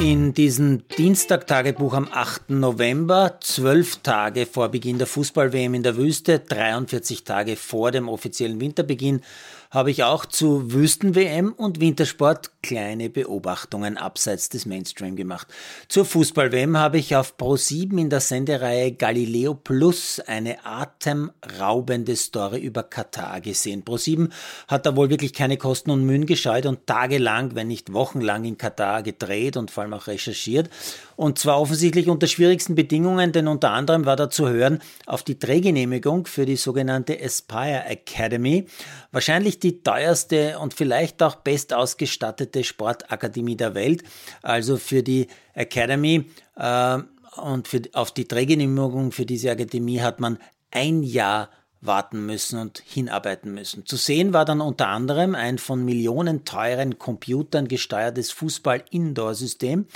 [0.00, 2.50] in diesem Dienstag-Tagebuch am 8.
[2.50, 8.60] November, zwölf Tage vor Beginn der Fußball-WM in der Wüste, 43 Tage vor dem offiziellen
[8.60, 9.22] Winterbeginn,
[9.70, 15.46] habe ich auch zu Wüsten-WM und Wintersport kleine Beobachtungen abseits des Mainstream gemacht.
[15.88, 22.82] Zur Fußball-WM habe ich auf Pro7 in der Sendereihe Galileo Plus eine atemraubende Story über
[22.82, 23.84] Katar gesehen.
[23.84, 24.30] Pro7
[24.68, 28.56] hat da wohl wirklich keine Kosten und Mühen gescheut und tagelang, wenn nicht wochenlang in
[28.56, 30.70] Katar gedreht und vor allem auch recherchiert.
[31.16, 35.38] Und zwar offensichtlich unter schwierigsten Bedingungen, denn unter anderem war da zu hören auf die
[35.38, 38.66] Drehgenehmigung für die sogenannte Aspire Academy.
[39.10, 44.02] Wahrscheinlich die teuerste und vielleicht auch bestausgestattete Sportakademie der Welt.
[44.42, 46.24] Also für die Academy
[46.56, 46.98] äh,
[47.36, 50.38] und für, auf die Drehgenehmigung für diese Akademie hat man
[50.70, 51.50] ein Jahr
[51.80, 53.86] warten müssen und hinarbeiten müssen.
[53.86, 59.86] Zu sehen war dann unter anderem ein von Millionen teuren Computern gesteuertes Fußball-Indoor-System.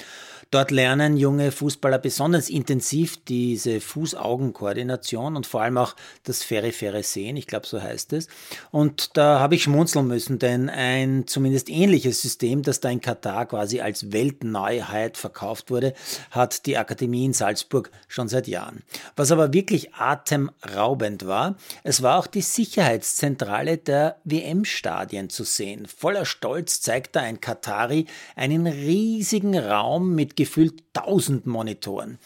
[0.52, 7.38] Dort lernen junge Fußballer besonders intensiv diese Fuß-Augen-Koordination und vor allem auch das faire-faire Sehen,
[7.38, 8.28] ich glaube, so heißt es.
[8.70, 13.46] Und da habe ich schmunzeln müssen, denn ein zumindest ähnliches System, das da in Katar
[13.46, 15.94] quasi als Weltneuheit verkauft wurde,
[16.30, 18.82] hat die Akademie in Salzburg schon seit Jahren.
[19.16, 25.86] Was aber wirklich atemraubend war, es war auch die Sicherheitszentrale der WM-Stadien zu sehen.
[25.86, 28.04] Voller Stolz zeigte ein Katari
[28.36, 32.18] einen riesigen Raum mit gefühlt 1000 Monitoren.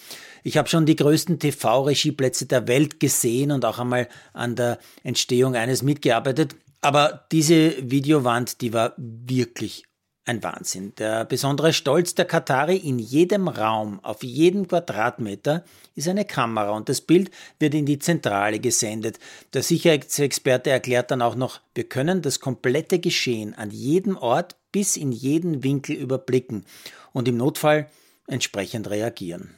[0.43, 5.55] Ich habe schon die größten TV-Regieplätze der Welt gesehen und auch einmal an der Entstehung
[5.55, 6.57] eines mitgearbeitet.
[6.81, 9.85] Aber diese Videowand, die war wirklich
[10.25, 10.93] ein Wahnsinn.
[10.97, 15.65] Der besondere Stolz der Katari in jedem Raum, auf jedem Quadratmeter,
[15.95, 19.19] ist eine Kamera und das Bild wird in die Zentrale gesendet.
[19.53, 24.97] Der Sicherheitsexperte erklärt dann auch noch, wir können das komplette Geschehen an jedem Ort bis
[24.97, 26.65] in jeden Winkel überblicken
[27.13, 27.89] und im Notfall
[28.27, 29.55] entsprechend reagieren.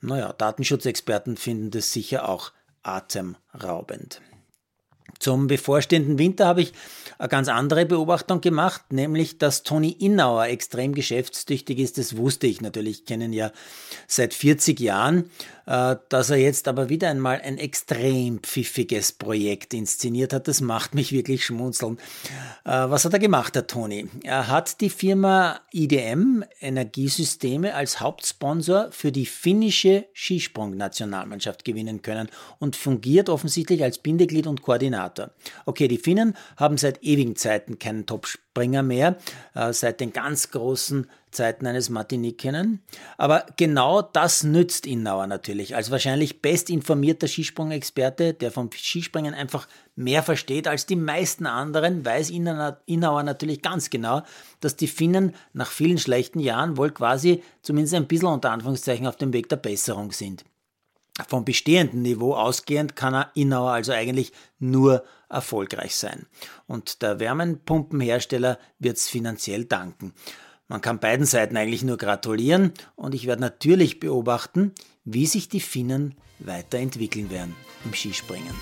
[0.00, 4.20] Naja, Datenschutzexperten finden das sicher auch atemraubend.
[5.18, 6.72] Zum bevorstehenden Winter habe ich
[7.18, 11.98] eine ganz andere Beobachtung gemacht, nämlich, dass Toni Innauer extrem geschäftstüchtig ist.
[11.98, 13.52] Das wusste ich natürlich, kennen ja
[14.06, 15.30] seit 40 Jahren.
[15.70, 20.96] Äh, dass er jetzt aber wieder einmal ein extrem pfiffiges Projekt inszeniert hat, das macht
[20.96, 21.98] mich wirklich schmunzeln.
[22.64, 24.08] Äh, was hat er gemacht, der Toni?
[24.24, 32.74] Er hat die Firma IDM Energiesysteme als Hauptsponsor für die finnische Skisprung-Nationalmannschaft gewinnen können und
[32.74, 35.30] fungiert offensichtlich als Bindeglied und Koordinator.
[35.66, 39.18] Okay, die Finnen haben seit ewigen Zeiten keinen Top-Springer mehr,
[39.54, 42.82] äh, seit den ganz großen Zeiten eines Martiniquenen.
[43.18, 45.76] Aber genau das nützt Innauer natürlich.
[45.76, 52.30] Als wahrscheinlich bestinformierter Skisprungexperte, der vom Skispringen einfach mehr versteht als die meisten anderen, weiß
[52.30, 54.22] Innauer natürlich ganz genau,
[54.60, 59.16] dass die Finnen nach vielen schlechten Jahren wohl quasi zumindest ein bisschen unter Anführungszeichen auf
[59.16, 60.44] dem Weg der Besserung sind.
[61.28, 66.26] Vom bestehenden Niveau ausgehend kann er Innauer also eigentlich nur erfolgreich sein.
[66.66, 70.14] Und der Wärmepumpenhersteller wird es finanziell danken.
[70.70, 74.72] Man kann beiden Seiten eigentlich nur gratulieren und ich werde natürlich beobachten,
[75.04, 78.54] wie sich die Finnen weiterentwickeln werden im Skispringen.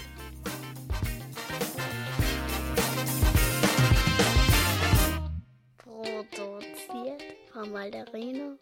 [5.77, 8.57] Produziert von Malderino